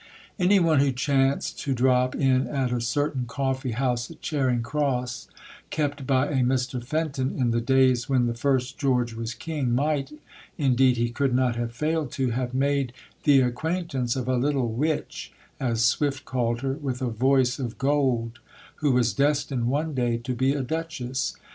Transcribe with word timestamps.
Any 0.39 0.59
one 0.59 0.79
who 0.79 0.91
chanced 0.91 1.59
to 1.59 1.75
drop 1.75 2.15
in 2.15 2.47
at 2.47 2.71
a 2.71 2.81
certain 2.81 3.25
coffee 3.27 3.73
house 3.73 4.09
at 4.09 4.19
Charing 4.19 4.63
Cross, 4.63 5.27
kept 5.69 6.07
by 6.07 6.25
a 6.29 6.37
Mr 6.37 6.83
Fenton, 6.83 7.35
in 7.37 7.51
the 7.51 7.61
days 7.61 8.09
when 8.09 8.25
the 8.25 8.33
first 8.33 8.79
George 8.79 9.13
was 9.13 9.35
King, 9.35 9.75
might 9.75 10.11
indeed, 10.57 10.97
he 10.97 11.11
could 11.11 11.35
not 11.35 11.55
have 11.55 11.71
failed 11.71 12.11
to 12.13 12.31
have 12.31 12.55
made 12.55 12.93
the 13.25 13.41
acquaintance 13.41 14.15
of 14.15 14.27
a 14.27 14.37
"little 14.37 14.69
witch" 14.69 15.33
(as 15.59 15.83
Swift 15.85 16.25
called 16.25 16.61
her) 16.61 16.73
with 16.73 17.03
a 17.03 17.11
voice 17.11 17.59
of 17.59 17.77
gold, 17.77 18.39
who 18.77 18.93
was 18.93 19.13
destined 19.13 19.67
one 19.67 19.93
day 19.93 20.17
to 20.17 20.33
be 20.33 20.53
a 20.55 20.63
Duchess. 20.63 21.35